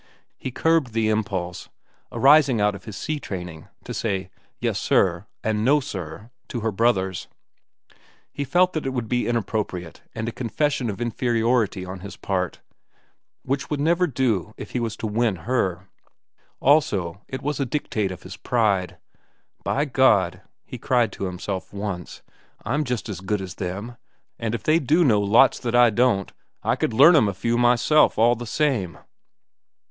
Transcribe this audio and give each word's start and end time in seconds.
He 0.35 0.49
curbed 0.49 0.93
the 0.93 1.09
impulse, 1.09 1.69
arising 2.11 2.59
out 2.59 2.73
of 2.73 2.85
his 2.85 2.97
sea 2.97 3.19
training, 3.19 3.67
to 3.83 3.93
say 3.93 4.31
"Yes, 4.59 4.79
sir," 4.79 5.27
and 5.43 5.63
"No, 5.63 5.79
sir," 5.79 6.31
to 6.47 6.61
her 6.61 6.71
brothers. 6.71 7.27
He 8.31 8.43
felt 8.43 8.73
that 8.73 8.87
it 8.87 8.93
would 8.95 9.07
be 9.07 9.27
inappropriate 9.27 10.01
and 10.15 10.27
a 10.27 10.31
confession 10.31 10.89
of 10.89 10.99
inferiority 11.01 11.85
on 11.85 11.99
his 11.99 12.17
part—which 12.17 13.69
would 13.69 13.79
never 13.79 14.07
do 14.07 14.55
if 14.57 14.71
he 14.71 14.79
was 14.79 14.97
to 14.97 15.05
win 15.05 15.35
to 15.35 15.41
her. 15.41 15.87
Also, 16.59 17.21
it 17.27 17.43
was 17.43 17.59
a 17.59 17.65
dictate 17.67 18.09
of 18.11 18.23
his 18.23 18.37
pride. 18.37 18.97
"By 19.63 19.85
God!" 19.85 20.41
he 20.65 20.79
cried 20.79 21.11
to 21.11 21.25
himself, 21.25 21.71
once; 21.71 22.23
"I'm 22.65 22.85
just 22.85 23.07
as 23.07 23.21
good 23.21 23.39
as 23.39 23.53
them, 23.53 23.97
and 24.39 24.55
if 24.55 24.63
they 24.63 24.79
do 24.79 25.03
know 25.05 25.21
lots 25.21 25.59
that 25.59 25.75
I 25.75 25.91
don't, 25.91 26.31
I 26.63 26.75
could 26.75 26.91
learn 26.91 27.15
'm 27.15 27.27
a 27.29 27.35
few 27.35 27.55
myself, 27.55 28.17
all 28.17 28.33
the 28.33 28.47
same!" 28.47 28.97